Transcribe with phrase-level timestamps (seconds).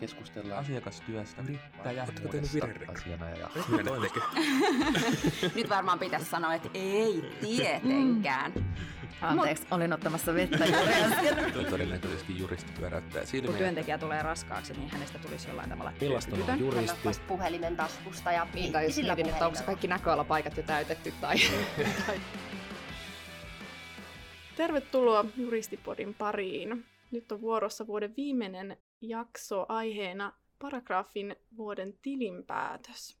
[0.00, 2.94] keskustellaan asiakastyöstä, yrittäjä, Oletteko tehnyt virherekry?
[2.94, 3.50] asiana ja
[5.56, 8.52] Nyt varmaan pitäisi sanoa, että ei tietenkään.
[9.20, 11.66] Anteeksi, olin ottamassa vettä juuri äsken.
[11.70, 13.58] todennäköisesti juristi pyöräyttää Kun silmiä.
[13.58, 17.08] työntekijä tulee raskaaksi, niin hänestä tulisi jollain tavalla Millaista on juristi?
[17.28, 21.36] Puhelimen taskusta ja Niin, tai jos sillä mietin, että onko kaikki näköalapaikat jo täytetty tai...
[22.06, 22.20] tai...
[24.56, 26.84] Tervetuloa Juristipodin pariin.
[27.10, 33.20] Nyt on vuorossa vuoden viimeinen jakso aiheena paragraafin vuoden tilinpäätös.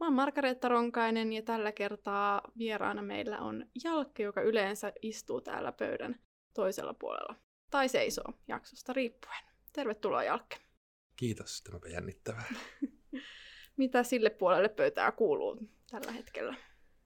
[0.00, 5.72] Mä oon Margareetta Ronkainen ja tällä kertaa vieraana meillä on Jalkke, joka yleensä istuu täällä
[5.72, 6.20] pöydän
[6.54, 7.34] toisella puolella.
[7.70, 9.44] Tai seisoo jaksosta riippuen.
[9.72, 10.56] Tervetuloa Jalkke.
[11.16, 12.44] Kiitos, tämäpä jännittävää.
[13.76, 16.54] Mitä sille puolelle pöytää kuuluu tällä hetkellä?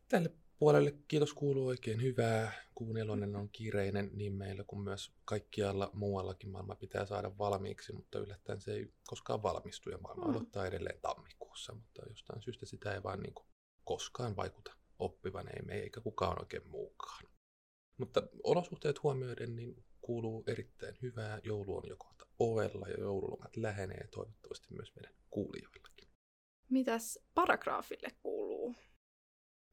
[0.09, 0.33] Tälle
[0.65, 2.53] puolelle kiitos kuuluu oikein hyvää.
[2.75, 8.19] Kuun elonen on kiireinen niin meillä kuin myös kaikkialla muuallakin maailma pitää saada valmiiksi, mutta
[8.19, 10.31] yllättäen se ei koskaan valmistu ja maailma Mm.
[10.31, 13.47] odottaa edelleen tammikuussa, mutta jostain syystä sitä ei vaan niin kuin
[13.85, 17.25] koskaan vaikuta oppivan, ei me eikä kukaan oikein muukaan.
[17.99, 21.41] Mutta olosuhteet huomioiden niin kuuluu erittäin hyvää.
[21.43, 26.09] Joulu on jo kohta ovella ja joululomat lähenee toivottavasti myös meidän kuulijoillakin.
[26.71, 28.44] Mitäs paragraafille kuuluu?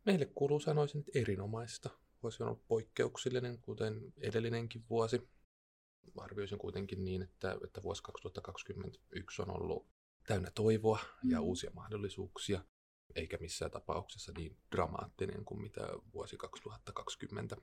[0.05, 1.89] Meille kuuluu sanoisin, että erinomaista.
[2.23, 5.29] Vuosi on ollut poikkeuksellinen, kuten edellinenkin vuosi.
[6.17, 9.87] Arvioisin kuitenkin niin, että, että vuosi 2021 on ollut
[10.27, 11.43] täynnä toivoa ja Mm.
[11.45, 12.63] uusia mahdollisuuksia,
[13.15, 17.57] eikä missään tapauksessa niin dramaattinen kuin mitä vuosi 2020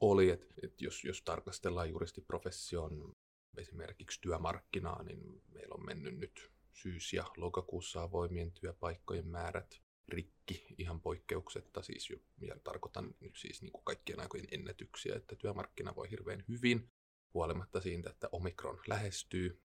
[0.00, 0.30] oli.
[0.30, 3.12] Et, et jos, jos tarkastellaan juristiprofession
[3.56, 11.00] esimerkiksi työmarkkinaa, niin meillä on mennyt nyt syys- ja lokakuussa avoimien työpaikkojen määrät rikki ihan
[11.00, 16.10] poikkeuksetta, siis jo, ja tarkoitan nyt siis niin kuin kaikkien aikojen ennätyksiä, että työmarkkina voi
[16.10, 16.90] hirveän hyvin,
[17.34, 19.62] huolimatta siitä, että omikron lähestyy.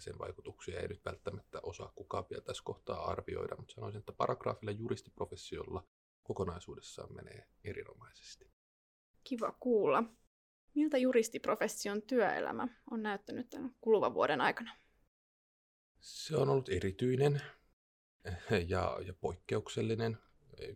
[0.00, 4.72] Sen vaikutuksia ei nyt välttämättä osaa kukaan vielä tässä kohtaa arvioida, mutta sanoisin, että paragraafilla
[4.72, 5.88] juristiprofessiolla
[6.22, 8.52] kokonaisuudessaan menee erinomaisesti.
[9.24, 10.04] Kiva kuulla.
[10.74, 14.76] Miltä juristiprofession työelämä on näyttänyt tämän kuluvan vuoden aikana?
[16.00, 17.42] Se on ollut erityinen
[18.68, 20.18] ja, ja poikkeuksellinen,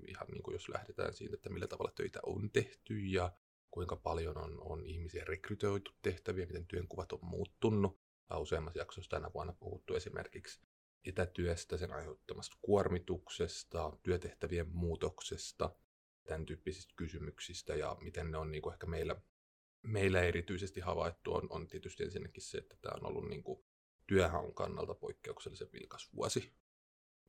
[0.08, 3.32] ihan niin kuin jos lähdetään siitä, että millä tavalla töitä on tehty ja
[3.70, 8.02] kuinka paljon on, on ihmisiä rekrytoitu tehtäviä, miten työnkuvat on muuttunut.
[8.36, 10.60] Useammassa jaksossa tänä vuonna puhuttu esimerkiksi
[11.04, 15.76] etätyöstä, sen aiheuttamasta kuormituksesta, työtehtävien muutoksesta,
[16.24, 19.16] tämän tyyppisistä kysymyksistä ja miten ne on niin kuin ehkä meillä,
[19.82, 23.64] meillä erityisesti havaittu on, on tietysti ensinnäkin se, että tämä on ollut niin kuin
[24.06, 26.52] työhaun kannalta poikkeuksellisen vilkas vuosi.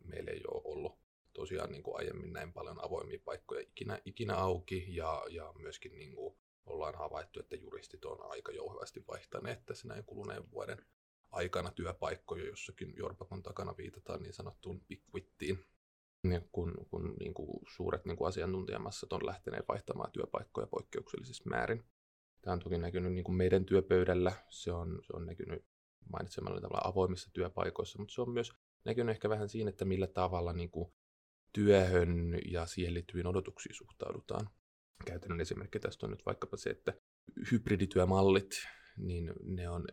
[0.04, 1.00] Meillä ei ole ollut
[1.34, 6.16] tosiaan niin kuin aiemmin näin paljon avoimia paikkoja ikinä, ikinä auki ja, ja myöskin niin
[6.16, 10.86] kuin ollaan havaittu, että juristit on aika jouhevasti vaihtaneet tässä näin kuluneen vuoden
[11.32, 15.66] aikana työpaikkoja, jossakin Jorpakon takana viitataan niin sanottuun pikwittiin.
[16.32, 21.84] Ja kun, kun niin kuin suuret niin kuin asiantuntijamassat on lähteneet vaihtamaan työpaikkoja poikkeuksellisissa määrin.
[22.42, 25.66] Tämä on toki näkynyt niin kuin meidän työpöydällä, se on, se on näkynyt
[26.10, 28.52] mainitsemalla tavalla avoimissa työpaikoissa, mutta se on myös
[28.86, 30.94] näkynyt ehkä vähän siinä, että millä tavalla niin kuin
[31.54, 34.50] työhön ja siihen liittyviin odotuksiin suhtaudutaan.
[35.06, 36.94] Käytännön esimerkki tästä on nyt vaikkapa se, että
[37.52, 38.52] hybridityömallit,
[38.98, 39.88] niin ne on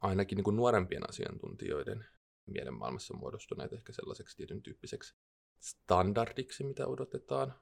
[0.00, 2.06] ainakin niin kuin nuorempien asiantuntijoiden
[2.46, 5.14] mielenmaailmassa muodostuneet ehkä sellaiseksi tietyn tyyppiseksi
[5.60, 7.54] standardiksi, mitä odotetaan.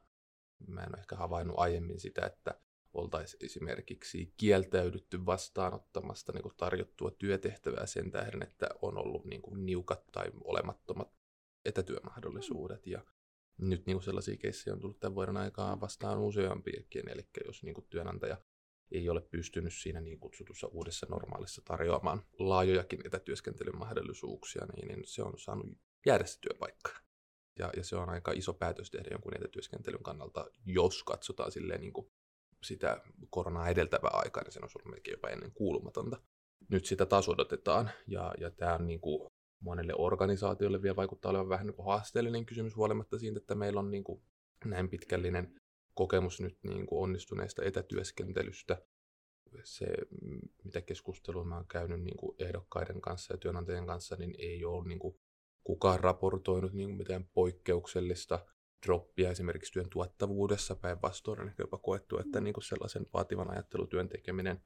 [0.67, 2.61] Mä en ole ehkä havainnut aiemmin sitä, että
[2.93, 9.67] oltaisiin esimerkiksi kieltäydytty vastaanottamasta niin kuin tarjottua työtehtävää sen tähden, että on ollut niin kuin
[9.67, 11.13] niukat tai olemattomat
[11.65, 12.87] etätyömahdollisuudet.
[12.87, 13.05] Ja
[13.59, 17.75] nyt niin kuin sellaisia keissejä on tullut tämän vuoden aikaa vastaan useampiakin, eli jos niin
[17.75, 18.37] kuin työnantaja
[18.91, 25.23] ei ole pystynyt siinä niin kutsutussa uudessa normaalissa tarjoamaan laajojakin etätyöskentelyn mahdollisuuksia, niin, niin se
[25.23, 25.67] on saanut
[26.07, 26.91] jäädä se työpaikka.
[27.59, 31.93] Ja, ja se on aika iso päätös tehdä jonkun etätyöskentelyn kannalta, jos katsotaan silleen niin
[31.93, 32.13] kuin
[32.63, 33.01] sitä
[33.31, 36.21] koronaa edeltävää aikaa, niin se on ollut melkein jopa ennen kuulumatonta.
[36.69, 41.49] Nyt sitä taas odotetaan, ja, ja tämä on niin kuin monelle organisaatiolle vielä vaikuttaa olevan
[41.49, 44.23] vähän niin kuin haasteellinen kysymys huolimatta siitä, että meillä on niin kuin
[44.65, 45.55] näin pitkällinen
[45.95, 48.83] kokemus nyt niin kuin onnistuneesta etätyöskentelystä.
[49.65, 49.87] Se,
[50.65, 54.89] mitä keskustelua mä oon käynyt niin kuin ehdokkaiden kanssa ja työnantajien kanssa, niin ei ole
[54.89, 55.15] niin kuin
[55.65, 58.47] kukaan raportoinut niin kuin mitään poikkeuksellista
[58.87, 60.77] droppia esimerkiksi työn tuottavuudessa.
[60.77, 64.63] Päinvastoin on ehkä jopa koettu, että niin kuin sellaisen vaativan ajattelutyön tekeminen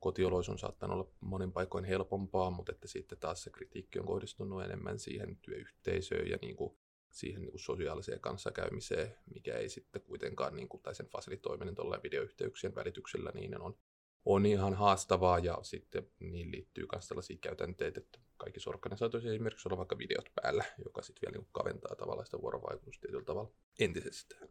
[0.00, 4.64] kotioloissa on saattanut olla monin paikoin helpompaa, mutta että sitten taas se kritiikki on kohdistunut
[4.64, 6.78] enemmän siihen työyhteisöön ja niin kuin
[7.10, 12.00] siihen niin kuin sosiaaliseen kanssakäymiseen, mikä ei sitten kuitenkaan, niin kuin, tai sen fasilitoiminen tuolla
[12.02, 13.78] videoyhteyksien välityksellä, niin on,
[14.24, 19.76] on ihan haastavaa ja sitten niin liittyy myös tällaisia käytänteitä, että kaikissa organisaatioissa esimerkiksi olla
[19.76, 24.48] vaikka videot päällä, joka sitten vielä niin kaventaa tavallaan sitä vuorovaikutusta tietyllä tavalla entisestään.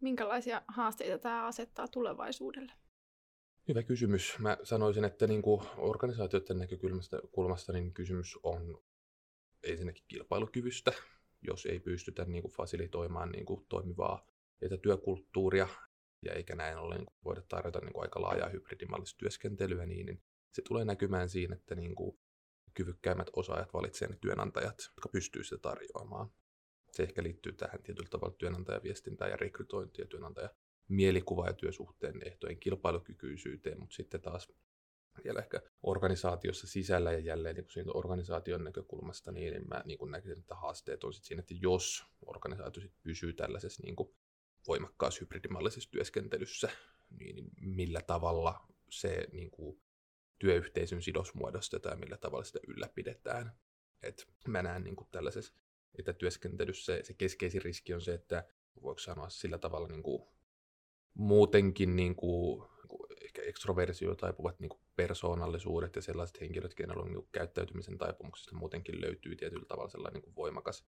[0.00, 2.72] Minkälaisia haasteita tämä asettaa tulevaisuudelle?
[3.68, 4.38] Hyvä kysymys.
[4.38, 8.82] Mä sanoisin, että niin kuin organisaatioiden näkökulmasta kulmasta, niin kysymys on
[9.62, 10.92] ensinnäkin kilpailukyvystä,
[11.42, 14.26] jos ei pystytä niin kuin fasilitoimaan niin kuin toimivaa
[14.62, 15.68] etätyökulttuuria,
[16.22, 20.22] ja eikä näin ollen niin voida tarjota niin kuin aika laajaa hybridimallista työskentelyä, niin, niin
[20.52, 22.18] se tulee näkymään siinä, että niin kuin
[22.74, 26.30] kyvykkäimmät osaajat valitsevat ne työnantajat, jotka pystyvät sitä tarjoamaan.
[26.92, 30.50] Se ehkä liittyy tähän tietyllä tavalla työnantajaviestintään ja rekrytointiin ja työnantaja
[30.88, 34.52] mielikuva ja työsuhteen ehtojen kilpailukykyisyyteen, mutta sitten taas
[35.24, 40.10] vielä ehkä organisaatiossa sisällä ja jälleen niin siitä organisaation näkökulmasta, niin, niin mä niin kuin
[40.10, 44.14] näkisin, että haasteet on sitten siinä, että jos organisaatio sit pysyy tällaisessa niin kuin
[44.66, 46.70] voimakkaassa hybridimallisessa työskentelyssä,
[47.10, 49.82] niin millä tavalla se niin kuin,
[50.40, 53.52] työyhteisön sidos muodostetaan ja millä tavalla sitä ylläpidetään.
[54.02, 55.54] Et mä näen niin tällaisessa
[55.98, 58.44] etätyöskentelyssä se keskeisin riski on se, että
[58.82, 60.22] voiko sanoa sillä tavalla niin kuin,
[61.14, 62.68] muutenkin niin kuin,
[63.24, 68.56] ehkä ekstroversio taipuvat niin kuin persoonallisuudet ja sellaiset henkilöt, kenellä on niin kuin käyttäytymisen taipumuksista
[68.56, 70.84] muutenkin löytyy tietyllä tavalla sellainen niin kuin voimakas,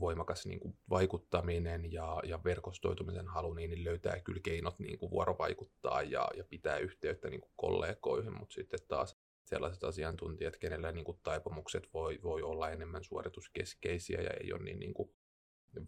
[0.00, 5.10] voimakas niin kuin vaikuttaminen ja, ja verkostoitumisen halu, niin, niin löytää kyllä keinot niin kuin
[5.10, 11.04] vuorovaikuttaa ja, ja pitää yhteyttä niin kuin kollegoihin, mutta sitten taas sellaiset asiantuntijat, kenellä niin
[11.04, 15.10] kuin taipumukset voi, voi olla enemmän suorituskeskeisiä ja ei ole niin, niin kuin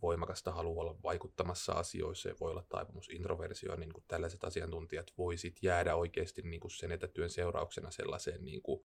[0.02, 5.56] voimakasta halua olla vaikuttamassa asioissa ja voi olla taipumus introversioon, niin kuin tällaiset asiantuntijat voisit
[5.62, 8.85] jäädä oikeasti niin kuin sen etätyön seurauksena sellaiseen niin kuin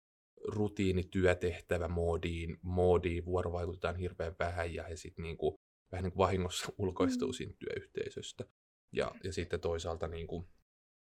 [0.48, 5.54] rutiinityötehtävä moodiin, moodiin, vuorovaikutetaan hirveän vähän ja he sitten niin kuin,
[5.92, 7.32] vähän niin kuin vahingossa ulkoistuu mm.
[7.32, 8.44] siinä työyhteisöstä.
[8.92, 10.46] Ja, ja sitten toisaalta niin kuin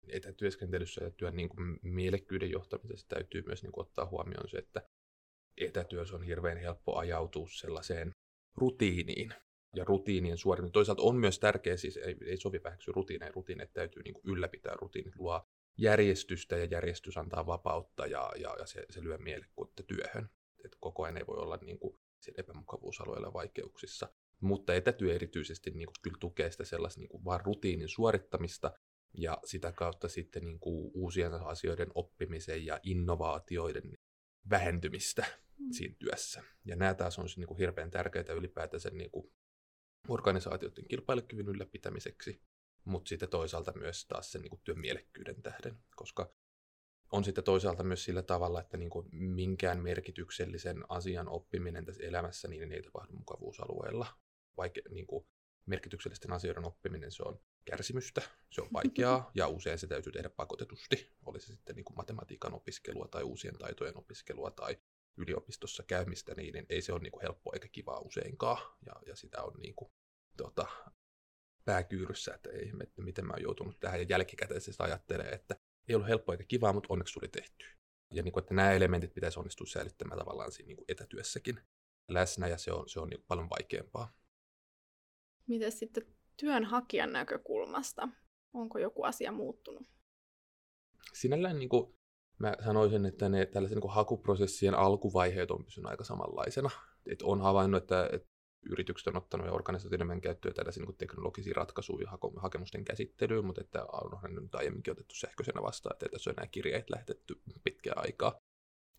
[0.08, 4.82] etätyöskentelyssä ja työn niin kuin mielekkyyden johtamisessa täytyy myös niin kuin ottaa huomioon se, että
[5.58, 8.12] etätyössä on hirveän helppo ajautua sellaiseen
[8.56, 9.34] rutiiniin,
[9.76, 10.72] ja rutiinien suorittaminen.
[10.72, 14.76] Toisaalta on myös tärkeää, siis ei, ei sovi vähäksi rutiineja, rutiineja täytyy niin kuin ylläpitää,
[14.82, 15.44] rutiinit luo
[15.78, 20.30] järjestystä ja järjestys antaa vapautta ja, ja, ja se, se lyö mielekkuutta työhön.
[20.66, 22.00] Et koko ajan ei voi olla niin kuin
[22.38, 24.10] epämukavuusalueella vaikeuksissa.
[24.42, 28.72] Mutta etätyö erityisesti niin kuin, kyllä tukee sitä sellaista niin kuin, vaan rutiinin suorittamista
[29.14, 33.94] ja sitä kautta sitten niin kuin, uusien asioiden oppimisen ja innovaatioiden
[34.50, 35.26] vähentymistä
[35.58, 35.72] mm.
[35.72, 36.44] siinä työssä.
[36.66, 39.34] Ja nämä taas on niin kuin, hirveän tärkeitä ylipäätänsä niin kuin,
[40.08, 42.42] organisaatioiden kilpailukyvyn ylläpitämiseksi,
[42.88, 46.34] mutta sitten toisaalta myös taas sen niin kuin työn mielekkyyden tähden, koska
[47.12, 52.48] on sitten toisaalta myös sillä tavalla, että niin kuin minkään merkityksellisen asian oppiminen tässä elämässä
[52.48, 54.08] niin ei tapahdu mukavuusalueella.
[54.58, 55.28] Vaikka niin kuin
[55.66, 61.16] merkityksellisten asioiden oppiminen se on kärsimystä, se on vaikeaa ja usein se täytyy tehdä pakotetusti.
[61.26, 64.78] Oli se sitten niin kuin matematiikan opiskelua tai uusien taitojen opiskelua tai
[65.18, 68.76] yliopistossa käymistä, niin, niin ei se ole niin kuin helppoa eikä kivaa useinkaan.
[68.86, 69.92] Ja, ja sitä on niin kuin,
[70.38, 70.68] tota,
[71.68, 74.00] pääkyyryssä, että ei että miten mä oon joutunut tähän.
[74.00, 75.56] Ja jälkikäteen se ajattelee, että
[75.88, 77.66] ei ollut helppoa eikä kivaa, mutta onneksi tuli tehty.
[78.14, 81.60] Ja niin kuin, että nämä elementit pitäisi onnistua säilyttämään tavallaan siinä niin kuin etätyössäkin
[82.10, 84.14] läsnä, ja se on, se on niin paljon vaikeampaa.
[85.48, 86.06] Miten sitten
[86.40, 88.10] työnhakijan näkökulmasta?
[88.54, 89.88] Onko joku asia muuttunut?
[91.14, 91.98] Sinällään niin kuin,
[92.40, 96.70] mä sanoisin, että ne tällaisen niin hakuprosessien alkuvaiheet on pysynyt aika samanlaisena.
[97.06, 98.28] Et on havainnut, että, että
[98.70, 103.86] yritykset on ottanut ja organisaatiot enemmän käyttöön tällaisia niin teknologisia ratkaisuja hakemusten käsittelyyn, mutta että
[103.86, 108.40] onhan nyt aiemminkin otettu sähköisenä vastaan, että ei tässä ole enää kirjeet lähetetty pitkään aikaa.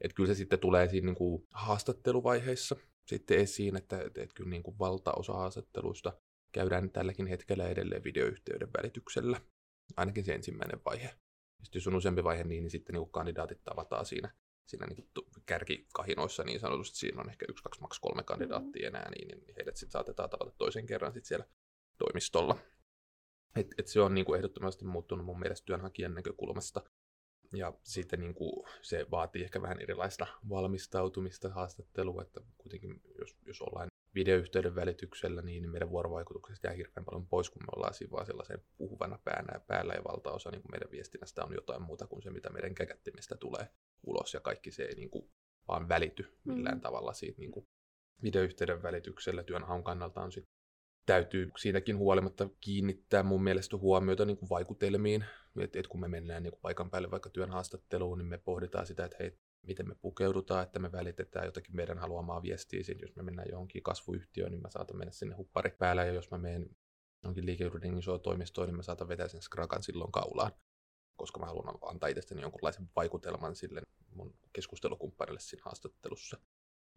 [0.00, 4.50] Että kyllä se sitten tulee siinä niin kuin haastatteluvaiheessa sitten esiin, että, että, että kyllä
[4.50, 6.12] niin kuin valtaosa haastatteluista
[6.52, 9.40] käydään tälläkin hetkellä edelleen videoyhteyden välityksellä.
[9.96, 11.10] Ainakin se ensimmäinen vaihe.
[11.62, 14.30] Sitten jos on useampi vaihe, niin, niin sitten niin kandidaatit tavataan siinä,
[14.68, 15.08] siinä niin
[15.46, 16.98] kärkikahinoissa niin sanotusti.
[16.98, 20.56] Siinä on ehkä yksi, kaksi, maks kolme kandidaattia enää, niin, niin heidät sitten saatetaan tavata
[20.58, 21.46] toisen kerran sitten siellä
[21.98, 22.58] toimistolla.
[23.56, 26.82] Et, et se on niin kuin ehdottomasti muuttunut mun mielestä työnhakijan näkökulmasta.
[27.52, 33.62] Ja sitten niin kuin se vaatii ehkä vähän erilaista valmistautumista haastattelua, että kuitenkin jos, jos
[33.62, 38.26] ollaan videoyhteyden välityksellä, niin meidän vuorovaikutuksesta jää hirveän paljon pois, kun me ollaan siinä vaan
[38.26, 42.22] sellaisen puhuvana päänä ja päällä, ja valtaosa niin kuin meidän viestinnästä on jotain muuta kuin
[42.22, 43.68] se, mitä meidän käkättimestä tulee
[44.06, 45.30] ulos, ja kaikki se ei niin kuin,
[45.68, 46.80] vaan välity millään mm.
[46.80, 47.66] tavalla siitä niin kuin
[48.22, 50.44] videoyhteyden välityksellä työnhaun kannalta on sit,
[51.06, 55.24] täytyy siitäkin huolimatta kiinnittää mun mielestä huomiota niin kuin vaikutelmiin,
[55.60, 58.86] että et kun me mennään niin kuin paikan päälle vaikka työn haastatteluun, niin me pohditaan
[58.86, 62.82] sitä, että hei, miten me pukeudutaan, että me välitetään jotakin meidän haluamaa viestiä.
[62.82, 66.30] Siinä, jos me mennään johonkin kasvuyhtiöön, niin mä saatan mennä sinne huppari päällä, ja jos
[66.30, 66.76] mä menen
[67.22, 70.52] johonkin liikeyrityksen isoon toimistoon, niin mä saatan vetää sen skrakan silloin kaulaan.
[71.18, 73.82] Koska mä haluan antaa itsestäni jonkunlaisen vaikutelman sille
[74.14, 76.38] mun keskustelukumppanille siinä haastattelussa.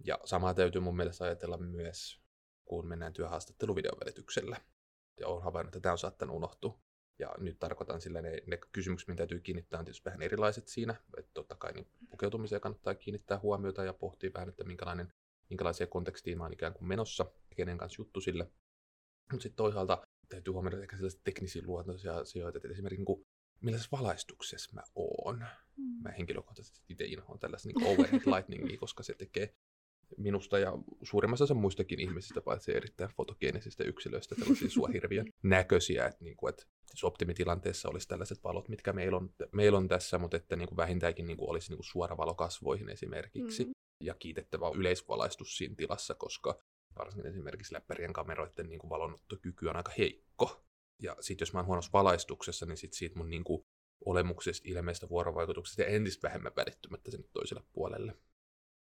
[0.03, 2.21] Ja samaa täytyy mun mielestä ajatella myös,
[2.65, 4.57] kun mennään työhaastatteluvideon välityksellä.
[5.19, 6.79] Ja olen havainnut, että tämä on saattanut unohtua.
[7.19, 10.95] Ja nyt tarkoitan sillä ne, ne kysymykset, mitä täytyy kiinnittää, on tietysti vähän erilaiset siinä.
[11.17, 15.13] Että totta kai niin pukeutumiseen kannattaa kiinnittää huomiota ja pohtia vähän, että minkälainen,
[15.49, 17.25] minkälaisia kontekstiin mä oon ikään kuin menossa,
[17.55, 18.43] kenen kanssa juttu sille.
[19.31, 23.27] Mutta sitten toisaalta täytyy huomioida ehkä sellaisia teknisiä luontoisia asioita, että esimerkiksi niin
[23.61, 25.45] millaisessa valaistuksessa mä oon.
[25.77, 26.03] Mm.
[26.03, 29.55] Mä henkilökohtaisesti itse inhoan tällaista niin overhead lightningia, koska se tekee
[30.17, 30.71] minusta ja
[31.03, 36.63] suurimmassa osassa muistakin ihmisistä, paitsi erittäin fotogeenisistä yksilöistä, tällaisia suohirviön näköisiä, että, niin kuin, että
[36.91, 40.77] jos optimitilanteessa olisi tällaiset valot, mitkä meillä on, meillä on tässä, mutta että niin kuin
[40.77, 43.71] vähintäänkin niin kuin olisi niin kuin suora valo kasvoihin esimerkiksi, mm.
[44.03, 46.59] ja kiitettävä yleisvalaistus siinä tilassa, koska
[46.99, 50.63] varsinkin esimerkiksi läppärien kameroiden niin kuin valonottokyky on aika heikko.
[51.01, 53.65] Ja sitten jos mä oon huonossa valaistuksessa, niin sit siitä mun niin kuin
[54.05, 58.15] olemuksesta, ilmeistä vuorovaikutuksesta ja entistä vähemmän välittymättä sen toiselle puolelle.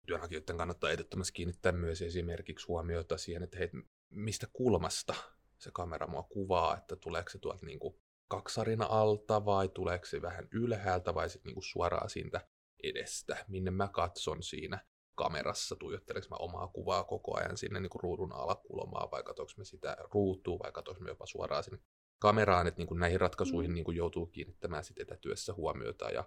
[0.07, 3.69] Työnhakijoiden kannattaa ehdottomasti kiinnittää myös esimerkiksi huomiota siihen, että hei,
[4.09, 5.15] mistä kulmasta
[5.57, 7.95] se kamera mua kuvaa, että tuleeko se tuolta niin kuin
[8.27, 12.47] kaksarina alta vai tuleeko se vähän ylhäältä vai sitten niin kuin suoraan siitä
[12.83, 18.03] edestä, minne mä katson siinä kamerassa, tuijotteleks mä omaa kuvaa koko ajan sinne niin kuin
[18.03, 21.79] ruudun alakulmaa vai katsoinko mä sitä ruutua vai katsoinko mä jopa suoraan sinne
[22.19, 23.75] kameraan, että niin kuin näihin ratkaisuihin mm.
[23.75, 26.23] niin kuin joutuu kiinnittämään sitten etätyössä huomiota ja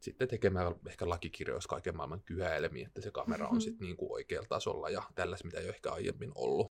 [0.00, 3.60] sitten tekemään ehkä lakikirjoissa kaiken maailman kyhäelmiä, että se kamera on mm-hmm.
[3.60, 6.66] sitten niin kuin oikealla tasolla ja tällaista, mitä ei ole ehkä aiemmin ollut.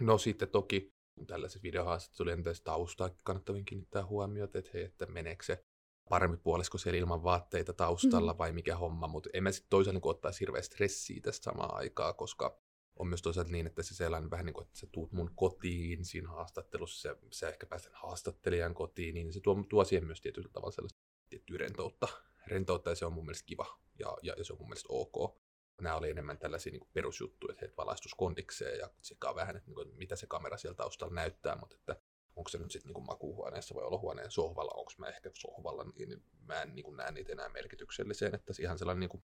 [0.00, 0.90] No sitten toki
[1.26, 5.64] tällaisessa videohaastattelussa taustaa kannattaa kiinnittää huomiota, että hei, että meneekö se
[6.12, 8.38] parempi puolisko siellä ilman vaatteita taustalla mm-hmm.
[8.38, 12.12] vai mikä homma, mutta en mä sitten toisaalta niin ottaa hirveä stressiä tästä samaa aikaa,
[12.12, 12.60] koska
[12.96, 16.04] on myös toisaalta niin, että se sellainen vähän niin kuin, että sä tuut mun kotiin
[16.04, 20.48] siinä haastattelussa, sä, sä ehkä pääset haastattelijan kotiin, niin se tuo, tuo siihen myös tietyllä
[20.52, 22.08] tavalla sellaista tiettyä rentoutta
[22.46, 25.42] rentoutta ja se on mun mielestä kiva ja, ja, ja se on mun mielestä ok.
[25.80, 29.96] Nämä oli enemmän tällaisia niin perusjuttuja, että valaistus kondikseen ja sekä vähän, että niin kuin,
[29.96, 31.96] mitä se kamera siellä taustalla näyttää, mutta että
[32.36, 33.74] onko se nyt sitten niin makuuhuoneessa?
[33.74, 37.48] Vai olohuoneen sohvalla, onko mä ehkä sohvalla, niin, niin mä en niin näe niitä enää
[37.48, 39.22] merkitykselliseen, että ihan sellainen niin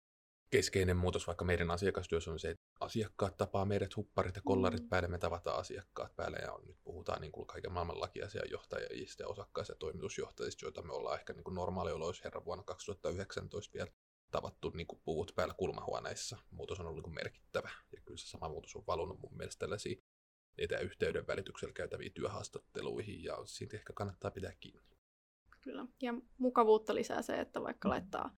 [0.50, 4.90] keskeinen muutos vaikka meidän asiakastyössä on se, että asiakkaat tapaa meidät hupparit ja kollarit mm.
[4.90, 6.38] päälle, me tavataan asiakkaat päälle.
[6.38, 11.20] Ja nyt puhutaan niin kuin kaiken maailman lakiasianjohtajista ja osakkaista ja toimitusjohtajista, joita me ollaan
[11.20, 13.92] ehkä niin kuin normaalioloissa herran vuonna 2019 vielä
[14.32, 16.38] tavattu niin kuin puvut päällä kulmahuoneissa.
[16.52, 17.70] Muutos on ollut niin kuin merkittävä.
[17.92, 20.04] Ja kyllä se sama muutos on valunut mun mielestä tällaisiin
[20.58, 24.98] etäyhteyden välityksellä käytäviin työhaastatteluihin ja siitä ehkä kannattaa pitää kiinni.
[25.62, 28.38] Kyllä, ja mukavuutta lisää se, että vaikka laittaa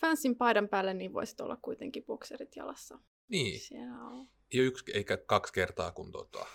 [0.00, 2.98] fansin paidan päälle, niin voisit olla kuitenkin bokserit jalassa.
[3.28, 3.60] Niin.
[3.60, 4.28] Siellä on.
[4.54, 6.46] Ei yksi eikä kaksi kertaa, kun tota,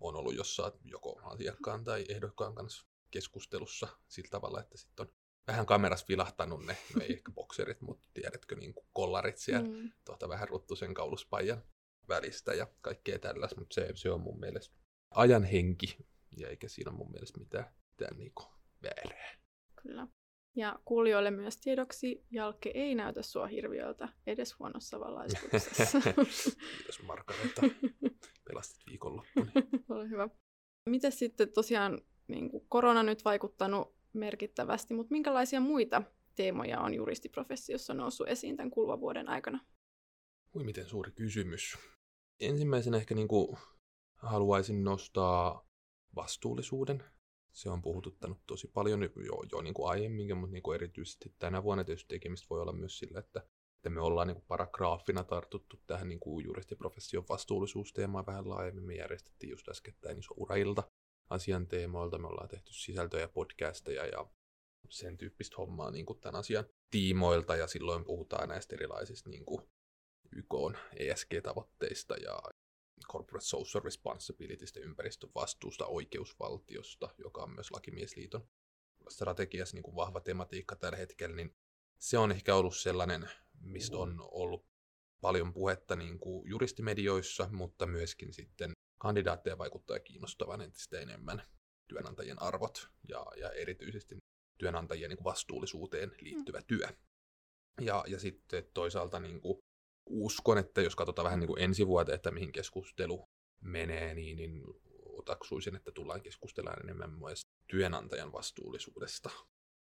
[0.00, 5.14] on ollut jossain joko asiakkaan tai ehdokkaan kanssa keskustelussa sillä tavalla, että sitten on
[5.46, 9.92] vähän kameras vilahtanut ne, no ei ehkä bokserit, mutta tiedätkö, niin kuin kollarit siellä, mm.
[10.04, 11.62] tuota, vähän ruttusen kauluspaijan
[12.08, 14.76] välistä ja kaikkea tällaista, mutta se, se on mun mielestä
[15.10, 15.96] ajan henki,
[16.36, 18.32] ja eikä siinä ole mun mielestä mitään, mitään niin
[18.82, 19.34] väärää.
[19.82, 20.06] Kyllä.
[20.56, 26.00] Ja kuulijoille myös tiedoksi, Jalkke ei näytä sua hirviöltä edes huonossa valaistuksessa.
[26.76, 27.62] Kiitos Margareta.
[28.48, 29.50] Pelastit viikonloppuni.
[29.88, 30.28] Ole hyvä.
[30.90, 36.02] Miten sitten tosiaan niin kuin korona nyt vaikuttanut merkittävästi, mutta minkälaisia muita
[36.36, 39.60] teemoja on juristiprofessiossa noussut esiin tämän kuluvan vuoden aikana?
[40.54, 41.78] Ui, miten suuri kysymys.
[42.40, 43.58] Ensimmäisenä ehkä niin kuin
[44.16, 45.68] haluaisin nostaa
[46.14, 47.04] vastuullisuuden
[47.54, 49.10] se on puhututtanut tosi paljon jo,
[49.52, 52.98] jo niin kuin aiemminkin, mutta niin kuin erityisesti tänä vuonna tietysti tekemistä voi olla myös
[52.98, 53.40] sillä, että,
[53.76, 58.84] että me ollaan niin kuin paragraafina tartuttu tähän niin kuin juristiprofession vastuullisuusteemaan vähän laajemmin.
[58.84, 60.82] Me järjestettiin just äskettäin iso urailta
[61.30, 62.18] asian teemoilta.
[62.18, 64.26] Me ollaan tehty sisältöjä, podcasteja ja
[64.88, 69.62] sen tyyppistä hommaa niin kuin tämän asian tiimoilta ja silloin puhutaan näistä erilaisista niin kuin
[70.34, 70.54] YK
[70.96, 72.38] ESG-tavoitteista ja
[73.08, 78.48] corporate social responsibilitystä, ympäristön vastuusta, oikeusvaltiosta, joka on myös lakimiesliiton
[79.08, 81.56] strategiassa niin kuin vahva tematiikka tällä hetkellä, niin
[81.98, 84.66] se on ehkä ollut sellainen, mistä on ollut
[85.20, 91.42] paljon puhetta niin kuin juristimedioissa, mutta myöskin sitten kandidaatteja vaikuttaa kiinnostavan entistä enemmän
[91.88, 94.18] työnantajien arvot ja, ja erityisesti
[94.58, 96.88] työnantajien niin kuin vastuullisuuteen liittyvä työ.
[97.80, 99.58] Ja, ja sitten toisaalta niin kuin
[100.06, 103.28] uskon, että jos katsotaan vähän niin kuin ensi vuoteen, että mihin keskustelu
[103.60, 104.62] menee, niin, niin
[105.04, 109.30] otaksuisin, että tullaan keskustelemaan enemmän myös työnantajan vastuullisuudesta.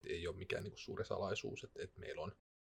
[0.04, 2.32] Ei ole mikään niin kuin suuri salaisuus, että, että meillä on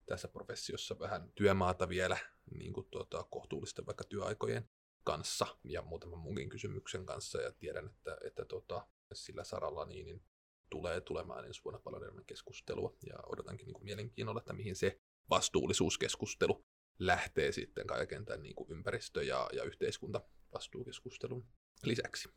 [0.05, 2.17] tässä professiossa vähän työmaata vielä
[2.51, 4.69] niin kuin tuota, kohtuullisten vaikka työaikojen
[5.03, 10.21] kanssa ja muutaman muunkin kysymyksen kanssa ja tiedän, että, että tuota, sillä saralla niin, niin
[10.69, 14.99] tulee tulemaan ensi vuonna paljon enemmän keskustelua ja odotankin niin kuin mielenkiinnolla, että mihin se
[15.29, 16.65] vastuullisuuskeskustelu
[16.99, 21.45] lähtee sitten kaiken tämän niin kuin ympäristö- ja, ja yhteiskuntavastuukeskustelun
[21.83, 22.29] lisäksi.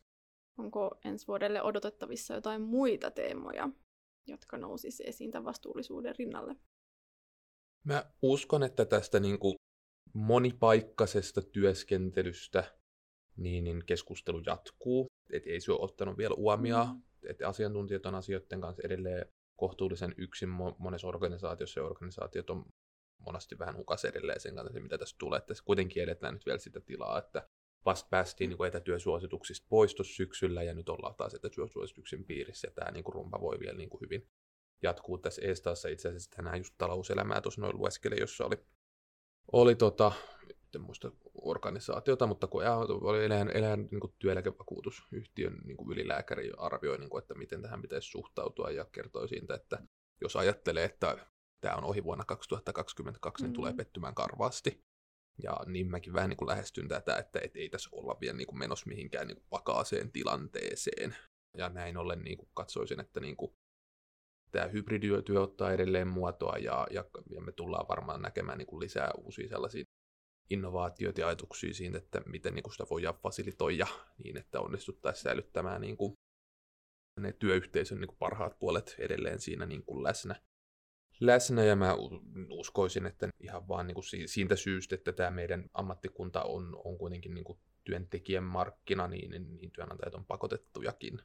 [0.57, 3.69] Onko ensi vuodelle odotettavissa jotain muita teemoja,
[4.27, 6.55] jotka nousisi esiin tämän vastuullisuuden rinnalle?
[7.83, 9.55] Mä uskon, että tästä niin kuin
[10.13, 12.77] monipaikkaisesta työskentelystä
[13.37, 15.07] niin, niin keskustelu jatkuu.
[15.33, 17.01] Et ei se ole ottanut vielä uomia, mm.
[17.29, 22.65] että asiantuntijat on asioiden kanssa edelleen kohtuullisen yksin monessa organisaatiossa ja organisaatiot on
[23.25, 25.41] monesti vähän hukas edelleen sen kanssa, mitä tässä tulee.
[25.41, 27.49] Tässä kuitenkin edetään nyt vielä sitä tilaa, että
[27.85, 32.91] vasta päästiin niin kuin etätyösuosituksista pois syksyllä ja nyt ollaan taas etätyösuosituksen piirissä ja tämä
[32.91, 34.29] niin kuin rumpa voi vielä niin kuin hyvin
[34.83, 35.89] jatkuu tässä Eestaassa.
[35.89, 38.65] Itse asiassa tänään just talouselämää tuossa noin lueskelin, jossa oli,
[39.51, 40.11] oli tota,
[40.75, 41.11] en muista
[41.41, 42.63] organisaatiota, mutta kun
[43.01, 47.81] oli eläin, eläin niin kuin työeläkevakuutusyhtiön niin kuin ylilääkäri arvioi, niin kuin, että miten tähän
[47.81, 49.79] pitäisi suhtautua ja kertoi siitä, että
[50.21, 51.27] jos ajattelee, että
[51.63, 53.49] tämä on ohi vuonna 2022, mm-hmm.
[53.49, 53.77] niin tulee mm.
[53.77, 54.83] pettymään karvaasti.
[55.43, 58.47] Ja niin mäkin vähän niin kuin lähestyn tätä, että et ei tässä olla vielä niin
[58.47, 61.15] kuin menossa mihinkään niin kuin vakaaseen tilanteeseen.
[61.57, 63.51] Ja näin ollen niin kuin katsoisin, että niin kuin
[64.51, 69.11] tämä hybridityö ottaa edelleen muotoa ja, ja, ja me tullaan varmaan näkemään niin kuin lisää
[69.17, 69.83] uusia sellaisia
[70.49, 73.87] innovaatioita ja ajatuksia siitä, että miten niin kuin sitä voidaan fasilitoida
[74.23, 76.13] niin, että onnistuttaisiin säilyttämään niin kuin
[77.19, 80.35] ne työyhteisön niin kuin parhaat puolet edelleen siinä niin kuin läsnä
[81.25, 81.95] läsnä ja mä
[82.49, 87.33] uskoisin, että ihan vaan niin kuin siitä syystä, että tämä meidän ammattikunta on, on kuitenkin
[87.33, 91.21] niin kuin työntekijän markkina, niin, niin, niin työnantajat on pakotettujakin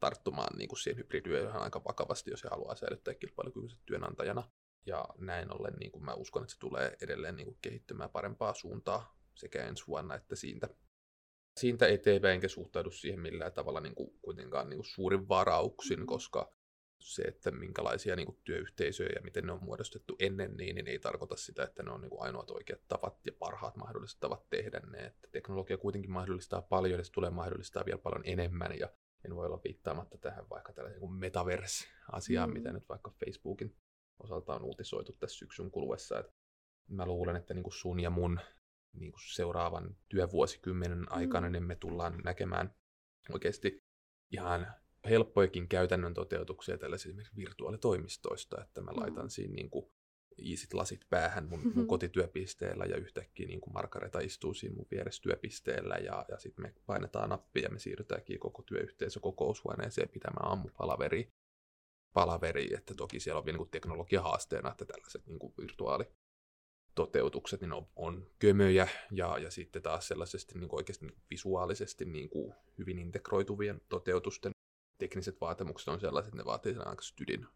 [0.00, 4.50] tarttumaan niin kuin siihen hybridityöhön aika vakavasti, jos he haluaa säilyttää kilpailukykyiset työnantajana.
[4.86, 8.54] Ja näin ollen niin kuin mä uskon, että se tulee edelleen niin kuin kehittymään parempaa
[8.54, 10.68] suuntaa sekä ensi vuonna että siitä,
[11.60, 16.06] siitä eteenpäin, enkä suhtaudu siihen millään tavalla niin kuin, kuitenkaan niin kuin suurin varauksin, mm-hmm.
[16.06, 16.52] koska
[17.00, 20.98] se, että minkälaisia niin kuin, työyhteisöjä ja miten ne on muodostettu ennen niin, niin ei
[20.98, 24.80] tarkoita sitä, että ne on niin kuin, ainoat oikeat tavat ja parhaat mahdolliset tavat tehdä
[24.80, 24.98] ne.
[24.98, 28.88] Että teknologia kuitenkin mahdollistaa paljon ja se tulee mahdollistaa vielä paljon enemmän ja
[29.24, 32.54] en voi olla viittaamatta tähän vaikka tällaisen kuin metaverse-asiaan, mm.
[32.54, 33.76] mitä nyt vaikka Facebookin
[34.18, 36.18] osalta on uutisoitu tässä syksyn kuluessa.
[36.18, 36.32] Että
[36.88, 38.40] mä luulen, että niin kuin sun ja mun
[38.92, 41.52] niin kuin seuraavan työvuosikymmenen aikana mm.
[41.52, 42.74] niin me tullaan näkemään
[43.32, 43.82] oikeasti
[44.30, 44.74] ihan
[45.08, 49.30] helppoikin käytännön toteutuksia tällaisista esimerkiksi virtuaalitoimistoista, että mä laitan mm.
[49.30, 49.92] siinä niin kuin
[50.42, 55.22] iisit lasit päähän mun, mun kotityöpisteellä ja yhtäkkiä niin kuin Margareta istuu siinä mun vieressä
[55.22, 61.32] työpisteellä ja, ja sitten me painetaan nappia ja me siirrytäänkin koko työyhteisö kokoushuoneeseen pitämään aamupalaveri.
[62.12, 66.04] Palaveri, että toki siellä on vielä niin teknologia haasteena, että tällaiset niin kuin virtuaali
[66.94, 72.04] toteutukset niin on, on kömöjä ja, ja sitten taas sellaisesti niin kuin oikeasti niin visuaalisesti
[72.04, 74.52] niin kuin hyvin integroituvien toteutusten
[75.00, 77.46] tekniset vaatimukset on sellaiset, että ne vaatii sen aika stydin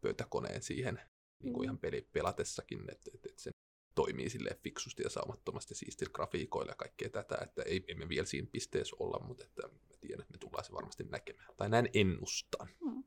[0.00, 1.00] pöytäkoneen siihen
[1.42, 1.64] niin kuin mm.
[1.64, 3.50] ihan peli, pelatessakin, että, että, että se
[3.94, 8.48] toimii sille fiksusti ja saumattomasti siistillä grafiikoilla ja kaikkea tätä, että ei, emme vielä siinä
[8.52, 11.48] pisteessä olla, mutta että mä tiedän, että me tullaan se varmasti näkemään.
[11.56, 12.68] Tai näin ennustan.
[12.84, 13.04] Hmm.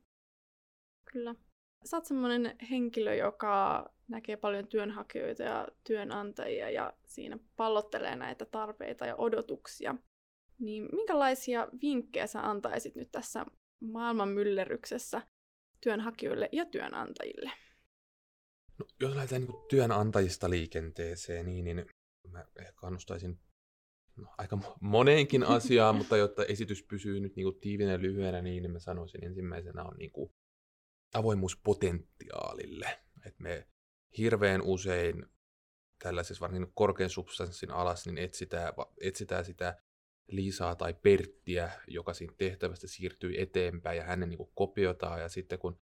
[1.11, 1.35] Kyllä.
[1.85, 9.05] Sä oot semmoinen henkilö, joka näkee paljon työnhakijoita ja työnantajia ja siinä pallottelee näitä tarpeita
[9.05, 9.95] ja odotuksia.
[10.59, 13.45] Niin minkälaisia vinkkejä sä antaisit nyt tässä
[13.79, 15.21] maailman myllerryksessä
[15.81, 17.51] työnhakijoille ja työnantajille?
[18.79, 21.85] No, jos lähdetään niin työnantajista liikenteeseen, niin, niin
[22.27, 23.39] mä ehkä kannustaisin
[24.15, 28.79] no, aika moneenkin asiaan, mutta jotta esitys pysyy nyt niin tiivinä ja lyhyenä, niin mä
[28.79, 30.31] sanoisin ensimmäisenä on niin kuin
[31.13, 32.99] avoimuuspotentiaalille.
[33.25, 33.67] Et me
[34.17, 35.25] hirveän usein
[36.03, 39.81] tällaisessa varsinkin korkean substanssin alas, niin etsitään, etsitään sitä
[40.31, 45.21] Liisaa tai Perttiä, joka siinä tehtävästä siirtyy eteenpäin ja hänen niin kopiotaan.
[45.21, 45.79] Ja sitten kun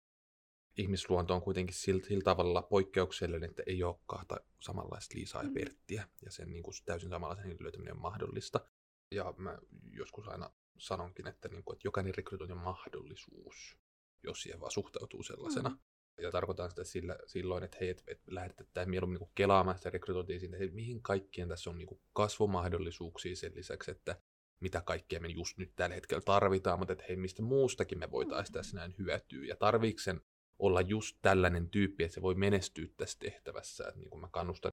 [0.77, 5.53] ihmisluonto on kuitenkin sillä, sillä tavalla poikkeuksellinen, että ei ole kahta samanlaista Liisaa ja mm.
[5.53, 8.69] Perttiä, ja sen niin kuin, täysin samanlaisen löytäminen on mahdollista.
[9.11, 9.57] Ja mä
[9.91, 13.77] joskus aina sanonkin, että, niin kuin, että jokainen rekrytointi on mahdollisuus,
[14.23, 15.69] jos siihen vaan suhtautuu sellaisena.
[15.69, 15.77] Mm.
[16.17, 20.39] Ja tarkoitan sitä sillä, silloin, että hei, et, et lähdetään mieluummin niin kelaamaan sitä rekrytointia
[20.39, 24.21] siitä, että mihin kaikkien tässä on niin kasvumahdollisuuksia sen lisäksi, että
[24.59, 28.53] mitä kaikkea me just nyt tällä hetkellä tarvitaan, mutta että hei, mistä muustakin me voitaisiin
[28.53, 29.45] tässä näin hyötyä.
[29.45, 30.21] Ja tarviiksen
[30.59, 33.87] olla just tällainen tyyppi, että se voi menestyä tässä tehtävässä.
[33.87, 34.71] Että niin kuin mä kannustan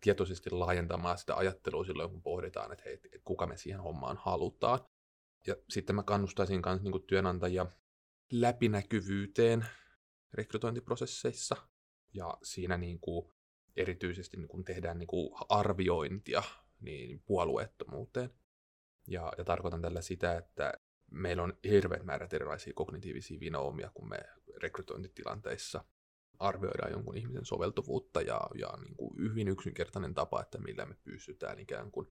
[0.00, 4.80] tietoisesti laajentamaan sitä ajattelua silloin, kun pohditaan, että hei, että kuka me siihen hommaan halutaan.
[5.46, 7.66] Ja sitten mä kannustaisin myös niin työnantajia
[8.32, 9.66] läpinäkyvyyteen
[10.34, 11.56] rekrytointiprosesseissa.
[12.14, 13.32] Ja siinä niin kuin
[13.76, 16.42] erityisesti niin kun tehdään niin kuin arviointia
[16.80, 18.30] niin puolueettomuuteen.
[19.08, 20.72] Ja, ja tarkoitan tällä sitä, että
[21.10, 24.18] meillä on hirveät määrät erilaisia kognitiivisia vinoomia, kun me
[24.62, 25.84] rekrytointitilanteissa
[26.38, 31.58] arvioidaan jonkun ihmisen soveltuvuutta ja, ja niin kuin hyvin yksinkertainen tapa, että millä me pystytään
[31.58, 32.06] ikään kuin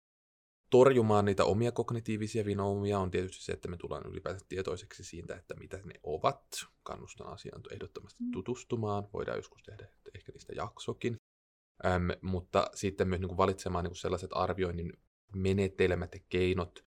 [0.70, 5.56] torjumaan niitä omia kognitiivisia vinoumia on tietysti se, että me tullaan ylipäätään tietoiseksi siitä, että
[5.56, 6.46] mitä ne ovat.
[6.84, 8.32] Kannustan asiaan ehdottomasti mm.
[8.32, 9.08] tutustumaan.
[9.14, 11.16] Voidaan joskus tehdä ehkä niistä jaksokin.
[11.86, 14.94] Ähm, mutta sitten myös niin kuin valitsemaan niin kuin sellaiset arvioinnin
[15.36, 16.86] menetelmät ja keinot,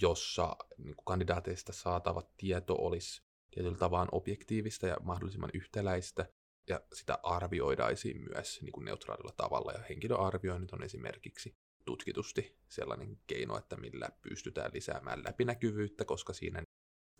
[0.00, 6.26] jossa niin kuin kandidaateista saatava tieto olisi tietyllä tavalla objektiivista ja mahdollisimman yhtäläistä,
[6.68, 9.72] ja sitä arvioidaisiin myös niin kuin neutraalilla tavalla.
[9.72, 16.62] Ja henkilöarvioinnit on esimerkiksi tutkitusti sellainen keino, että millä pystytään lisäämään läpinäkyvyyttä, koska siinä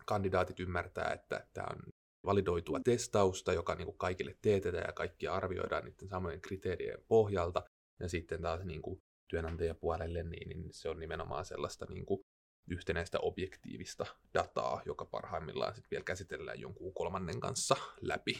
[0.05, 1.93] kandidaatit ymmärtää, että tämä on
[2.25, 7.63] validoitua testausta, joka niin kuin kaikille teetetään ja kaikki arvioidaan niiden samojen kriteerien pohjalta.
[7.99, 12.19] Ja sitten taas niin kuin työnantajapuolelle, niin, niin se on nimenomaan sellaista niin kuin
[12.67, 18.33] yhtenäistä objektiivista dataa, joka parhaimmillaan sitten vielä käsitellään jonkun kolmannen kanssa läpi.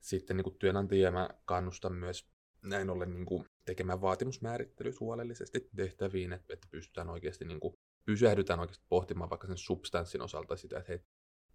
[0.00, 2.28] Sitten niin kuin työnantajia mä kannustan myös
[2.62, 8.60] näin ollen niin kuin tekemään vaatimusmäärittely huolellisesti tehtäviin, että, että pystytään oikeasti niin kuin, pysähdytään
[8.60, 11.00] oikeasti pohtimaan vaikka sen substanssin osalta sitä, että hei,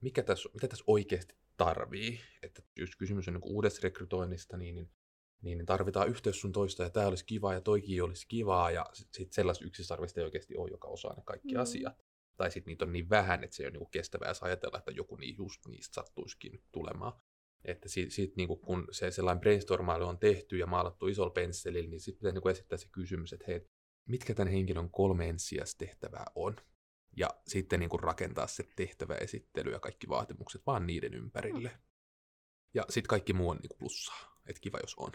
[0.02, 2.20] mikä tässä, mitä tässä oikeasti tarvii.
[2.44, 4.92] Että jos kysymys on niin uudesta rekrytoinnista, niin, niin,
[5.42, 9.18] niin, tarvitaan yhteys sun toista, ja tämä olisi kiva, ja toikin olisi kivaa, ja sitten
[9.18, 11.62] sit sellaista yksisarvista ei oikeasti ole, joka osaa ne kaikki mm.
[11.62, 12.06] asiat.
[12.38, 15.16] Tai sitten niitä on niin vähän, että se ei ole niin kestävää ajatella, että joku
[15.16, 17.14] niin just niistä sattuisikin tulemaan.
[17.66, 21.90] Että siitä, siitä niin kuin, kun se sellainen brainstormailu on tehty ja maalattu isolla pensselillä,
[21.90, 23.62] niin sitten pitää niin kuin esittää se kysymys, että hei,
[24.10, 26.56] mitkä tämän henkilön kolme ensisijaistehtävää on?
[27.18, 31.70] Ja sitten niin kuin rakentaa se tehtäväesittely ja kaikki vaatimukset vaan niiden ympärille.
[31.70, 31.82] Mm.
[32.74, 34.42] Ja sitten kaikki muu on niin kuin plussaa.
[34.46, 35.12] Että kiva jos on.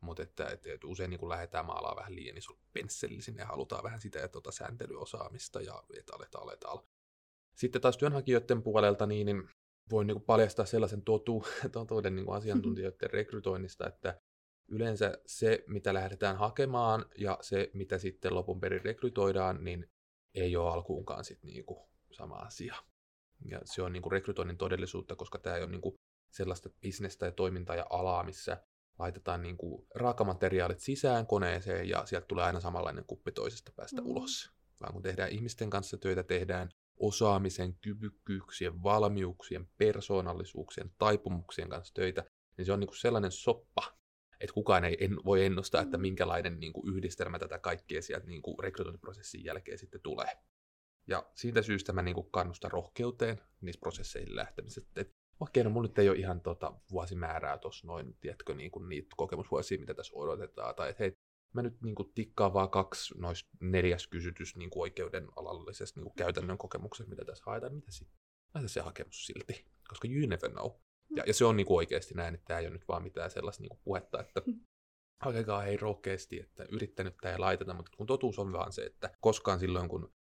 [0.00, 3.84] Mutta että, että, että usein niin lähdetään maalaa vähän liian iso pensseli sinne ja halutaan
[3.84, 6.78] vähän sitä ja tuota sääntelyosaamista ja et aletaan, aletaan.
[7.54, 9.48] Sitten taas työnhakijoiden puolelta niin, niin
[9.90, 14.20] voin niin paljastaa sellaisen totu, totuuden niin asiantuntijoiden rekrytoinnista, että
[14.68, 19.90] yleensä se, mitä lähdetään hakemaan ja se, mitä sitten lopun perin rekrytoidaan, niin
[20.34, 22.74] ei ole alkuunkaan sit niin kuin sama asia.
[23.44, 25.94] Ja se on niin kuin rekrytoinnin todellisuutta, koska tämä ei ole niin kuin
[26.32, 28.62] sellaista bisnestä ja toimintaa ja alaa, missä
[28.98, 34.06] laitetaan niin kuin raakamateriaalit sisään koneeseen ja sieltä tulee aina samanlainen kuppi toisesta päästä mm.
[34.06, 34.50] ulos.
[34.80, 42.24] Vaan kun tehdään ihmisten kanssa töitä, tehdään osaamisen, kyvykkyyksien, valmiuksien, persoonallisuuksien, taipumuksien kanssa töitä,
[42.56, 43.82] niin se on niin kuin sellainen soppa,
[44.40, 46.00] että kukaan ei en, voi ennustaa, että mm.
[46.00, 50.38] minkälainen niin kuin yhdistelmä tätä kaikkea sieltä niin kuin rekrytointiprosessin jälkeen sitten tulee.
[51.06, 55.04] Ja siitä syystä mä niin kuin kannustan rohkeuteen niissä prosesseihin lähtemisessä.
[55.40, 59.14] Okei, no mun nyt ei ole ihan tota vuosimäärää tuossa noin, tiedätkö, niin kuin niitä
[59.16, 61.12] kokemusvuosia, mitä tässä odotetaan, tai että hei,
[61.54, 66.04] mä nyt niin kuin tikkaan vaan kaksi noista neljäs kysytys niin kuin oikeuden alallisesta niin
[66.04, 68.18] kuin käytännön kokemuksesta, mitä tässä haetaan, mitä sitten?
[68.54, 70.70] Laita se hakemus silti, koska you never know.
[71.16, 73.30] Ja, ja se on niin kuin oikeasti näin, että tämä ei ole nyt vaan mitään
[73.30, 74.42] sellaista niin kuin puhetta, että
[75.22, 79.10] hakekaa hei rohkeasti, että yrittänyt tämä ja laiteta, mutta kun totuus on vaan se, että
[79.20, 80.12] koskaan silloin, kun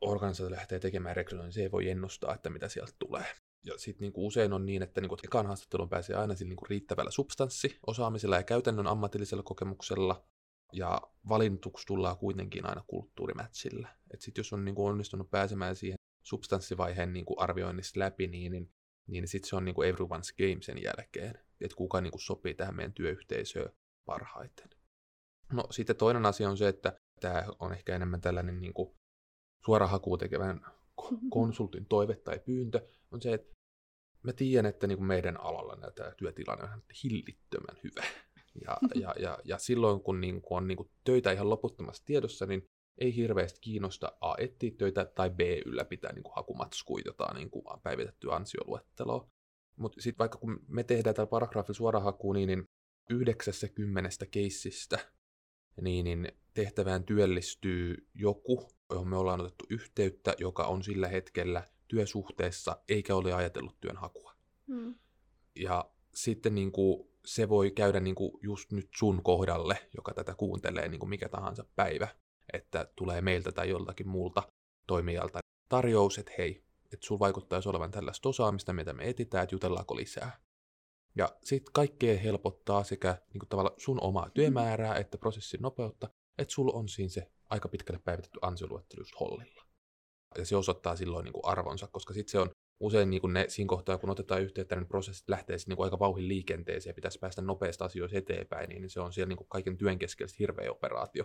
[0.00, 3.26] organisaatio lähtee tekemään rekrytointia, niin se ei voi ennustaa, että mitä sieltä tulee.
[3.64, 7.10] Ja sitten niinku usein on niin, että niinku ekan haastatteluun pääsee aina sillä niinku riittävällä
[7.10, 10.24] substanssi, osaamisella ja käytännön ammatillisella kokemuksella,
[10.72, 13.88] ja valintuksi tullaan kuitenkin aina kulttuurimätsillä.
[14.10, 18.52] Että sitten jos on niin kuin onnistunut pääsemään siihen substanssivaiheen niin kuin arvioinnista läpi, niin,
[18.52, 18.72] niin,
[19.06, 21.34] niin sitten se on niin kuin everyone's game sen jälkeen.
[21.60, 23.72] Että kuka niin kuin sopii tähän meidän työyhteisöön
[24.04, 24.70] parhaiten.
[25.52, 28.96] No sitten toinen asia on se, että tämä on ehkä enemmän tällainen niin kuin
[29.64, 30.60] suorahakuun tekevän
[31.30, 33.52] konsultin toive tai pyyntö, on se, että
[34.22, 38.04] mä tiedän, että niin kuin meidän alalla tämä työtilanne on hillittömän hyvä.
[38.64, 42.46] Ja, ja, ja, ja silloin, kun, niin, kun on niin kuin töitä ihan loputtomasti tiedossa,
[42.46, 42.64] niin
[42.98, 47.64] ei hirveästi kiinnosta A etsiä töitä tai B ylläpitää niin kuin hakumatskuja, jota niin kuin
[47.82, 49.28] päivitettyä ansioluetteloa.
[49.76, 52.64] Mutta sitten vaikka kun me tehdään tällä paragraafilla suorahakuun, niin, niin
[53.10, 54.98] yhdeksässä kymmenestä keissistä
[55.80, 62.76] niin, niin tehtävään työllistyy joku, johon me ollaan otettu yhteyttä, joka on sillä hetkellä työsuhteessa
[62.88, 64.32] eikä ole ajatellut työnhakua.
[64.66, 64.94] Hmm.
[65.56, 70.34] Ja sitten niin kuin se voi käydä niin kuin just nyt sun kohdalle, joka tätä
[70.34, 72.08] kuuntelee niin kuin mikä tahansa päivä,
[72.52, 74.42] että tulee meiltä tai joltakin muulta
[74.86, 75.38] toimijalta
[75.68, 80.40] tarjous, että hei, että sulla vaikuttaisi olevan tällaista osaamista, mitä me etitään, että jutellaanko lisää.
[81.16, 86.08] Ja sitten kaikkea helpottaa sekä niin kuin tavallaan sun omaa työmäärää että prosessin nopeutta,
[86.42, 89.62] että sulla on siinä se aika pitkälle päivitetty ansioluettelu hollilla.
[90.38, 92.50] Ja se osoittaa silloin niin kuin arvonsa, koska sitten se on
[92.80, 95.98] usein niin kuin ne, siinä kohtaa, kun otetaan yhteyttä, niin prosessit lähtee niin kuin aika
[95.98, 99.76] vauhin liikenteeseen ja pitäisi päästä nopeasti asioista eteenpäin, niin se on siellä niin kuin kaiken
[99.76, 101.24] työn keskellä hirveä operaatio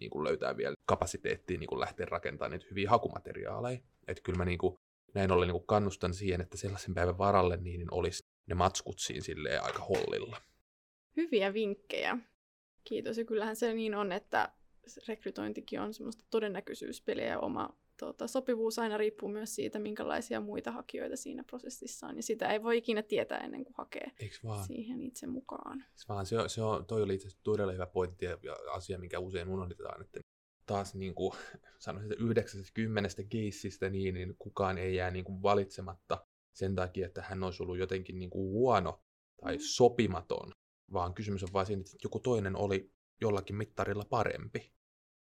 [0.00, 3.80] niin kuin löytää vielä kapasiteettia niin kuin lähteä rakentamaan niitä hyviä hakumateriaaleja.
[4.08, 4.76] Että kyllä mä niin kuin
[5.14, 9.62] näin ollen niin kannustan siihen, että sellaisen päivän varalle niin olisi ne matskut siinä silleen
[9.62, 10.36] aika hollilla.
[11.16, 12.18] Hyviä vinkkejä.
[12.84, 13.18] Kiitos.
[13.18, 14.52] Ja kyllähän se niin on, että
[15.08, 21.16] rekrytointikin on semmoista todennäköisyyspeliä ja oma tota, sopivuus aina riippuu myös siitä, minkälaisia muita hakijoita
[21.16, 22.16] siinä prosessissa on.
[22.16, 24.66] Ja sitä ei voi ikinä tietää ennen kuin hakee Eiks vaan?
[24.66, 25.84] siihen itse mukaan.
[25.90, 26.26] Eiks vaan?
[26.26, 28.36] Se, on, se on, toi oli itse todella hyvä pointti ja
[28.72, 30.20] asia, mikä usein unohdetaan, että
[30.66, 31.32] taas niin kuin
[31.78, 37.22] sanoisin, että 90 keissistä niin, niin kukaan ei jää niin kuin valitsematta sen takia, että
[37.22, 39.02] hän olisi ollut jotenkin niin kuin huono
[39.40, 39.60] tai mm.
[39.60, 40.52] sopimaton,
[40.92, 44.72] vaan kysymys on vain siinä, että joku toinen oli jollakin mittarilla parempi.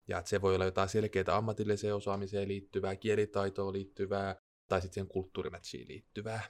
[0.08, 4.36] Ja että se voi olla jotain selkeää ammatilliseen osaamiseen liittyvää, kielitaitoon liittyvää,
[4.68, 6.42] tai sitten siihen kulttuurimätsiin liittyvää.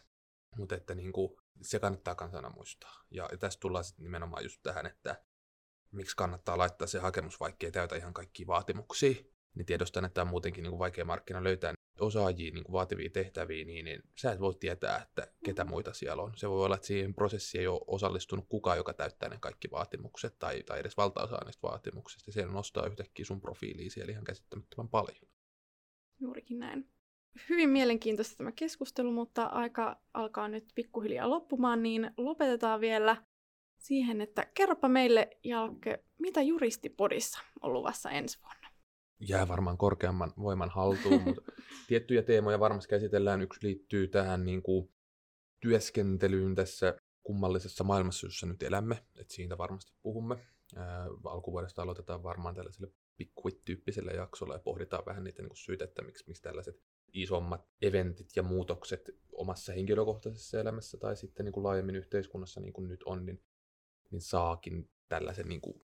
[0.56, 3.04] Mutta että niin kuin, se kannattaa kansana muistaa.
[3.10, 5.22] Ja, tässä tullaan sitten nimenomaan just tähän, että
[5.90, 9.14] miksi kannattaa laittaa se hakemus, vaikka ei täytä ihan kaikkia vaatimuksia.
[9.54, 13.64] Niin tiedostan, että on muutenkin niin kuin vaikea markkina löytää osaajia niin kuin vaativia tehtäviä,
[13.64, 16.32] niin, niin sä et voi tietää, että ketä muita siellä on.
[16.36, 20.38] Se voi olla, että siihen prosessiin ei ole osallistunut kukaan, joka täyttää ne kaikki vaatimukset
[20.38, 22.32] tai, tai edes valtaosa näistä vaatimuksista.
[22.32, 25.28] Siellä nostaa yhtäkkiä sun profiiliin siellä ihan käsittämättömän paljon.
[26.20, 26.88] Juurikin näin.
[27.48, 33.16] Hyvin mielenkiintoista tämä keskustelu, mutta aika alkaa nyt pikkuhiljaa loppumaan, niin lopetetaan vielä
[33.78, 38.55] siihen, että kerropa meille, Jalke, mitä juristipodissa on luvassa ensi vuonna?
[39.20, 41.42] Jää varmaan korkeamman voiman haltuun, mutta
[41.88, 43.42] tiettyjä teemoja varmasti käsitellään.
[43.42, 44.92] Yksi liittyy tähän niin kuin,
[45.60, 49.04] työskentelyyn tässä kummallisessa maailmassa, jossa nyt elämme.
[49.14, 50.36] Et siitä varmasti puhumme.
[50.76, 56.02] Ää, alkuvuodesta aloitetaan varmaan tällaiselle pikkuit-tyyppiselle jaksolle ja pohditaan vähän niitä niin kuin syitä, että
[56.02, 61.96] miksi, miksi tällaiset isommat eventit ja muutokset omassa henkilökohtaisessa elämässä tai sitten niin kuin laajemmin
[61.96, 63.42] yhteiskunnassa niin kuin nyt on, niin
[64.10, 65.86] niin saakin tällaisen niin kuin,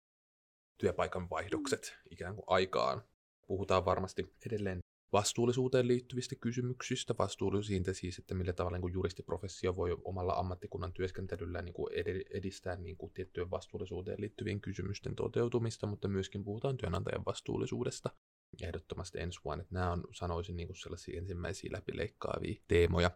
[0.79, 3.03] työpaikan vaihdokset ikään kuin aikaan.
[3.49, 4.81] Puhutaan varmasti edelleen
[5.13, 11.75] vastuullisuuteen liittyvistä kysymyksistä, vastuullisuuteen siis, että millä tavalla niin juristiprofessio voi omalla ammattikunnan työskentelyllä niin
[11.75, 11.93] kuin
[12.31, 18.11] edistää niin kuin tiettyjen vastuullisuuteen liittyvien kysymysten toteutumista, mutta myöskin puhutaan työnantajan vastuullisuudesta
[18.63, 19.63] ehdottomasti ensi vuonna.
[19.63, 23.11] Että nämä on, sanoisin, niin kuin sellaisia ensimmäisiä läpileikkaavia teemoja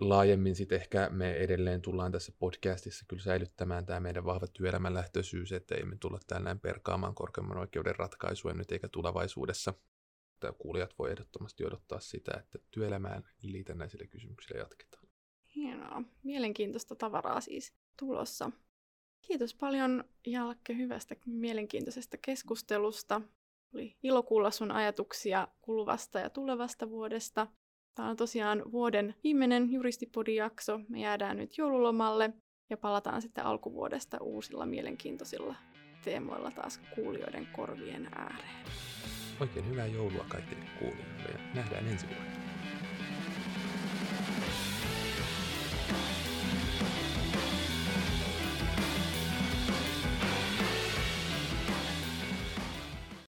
[0.00, 5.74] laajemmin sitten ehkä me edelleen tullaan tässä podcastissa kyllä säilyttämään tämä meidän vahva työelämänlähtöisyys, että
[5.74, 9.74] ei me tulla tällään perkaamaan korkeimman oikeuden ratkaisuja nyt eikä tulevaisuudessa.
[10.40, 15.04] Tämä kuulijat voi ehdottomasti odottaa sitä, että työelämään liitännäisillä kysymyksillä jatketaan.
[15.54, 16.02] Hienoa.
[16.22, 18.50] Mielenkiintoista tavaraa siis tulossa.
[19.22, 23.20] Kiitos paljon Jalkke hyvästä mielenkiintoisesta keskustelusta.
[23.74, 27.46] Oli ilo kuulla sun ajatuksia kuluvasta ja tulevasta vuodesta.
[27.94, 30.80] Tämä on tosiaan vuoden viimeinen juristipodi-jakso.
[30.88, 32.32] Me jäädään nyt joululomalle
[32.70, 35.54] ja palataan sitten alkuvuodesta uusilla mielenkiintoisilla
[36.04, 38.66] teemoilla taas kuulijoiden korvien ääreen.
[39.40, 42.41] Oikein hyvää joulua kaikille kuulijoille ja nähdään ensi vuonna.